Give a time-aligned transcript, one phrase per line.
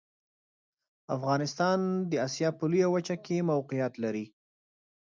[1.15, 4.25] افغانستان د اسیا په لویه وچه کې موقعیت لري.